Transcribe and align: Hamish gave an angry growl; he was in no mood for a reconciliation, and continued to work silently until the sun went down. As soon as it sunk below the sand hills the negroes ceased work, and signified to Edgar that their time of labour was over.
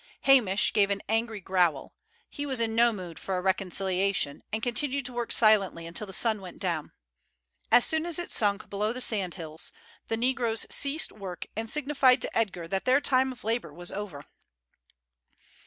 Hamish 0.21 0.73
gave 0.73 0.89
an 0.89 1.03
angry 1.07 1.39
growl; 1.39 1.93
he 2.27 2.43
was 2.47 2.59
in 2.59 2.73
no 2.73 2.91
mood 2.91 3.19
for 3.19 3.37
a 3.37 3.41
reconciliation, 3.41 4.41
and 4.51 4.63
continued 4.63 5.05
to 5.05 5.13
work 5.13 5.31
silently 5.31 5.85
until 5.85 6.07
the 6.07 6.11
sun 6.11 6.41
went 6.41 6.57
down. 6.57 6.91
As 7.71 7.85
soon 7.85 8.07
as 8.07 8.17
it 8.17 8.31
sunk 8.31 8.67
below 8.67 8.93
the 8.93 8.99
sand 8.99 9.35
hills 9.35 9.71
the 10.07 10.17
negroes 10.17 10.65
ceased 10.71 11.11
work, 11.11 11.45
and 11.55 11.69
signified 11.69 12.19
to 12.23 12.35
Edgar 12.35 12.67
that 12.67 12.85
their 12.85 12.99
time 12.99 13.31
of 13.31 13.43
labour 13.43 13.71
was 13.71 13.91
over. 13.91 14.25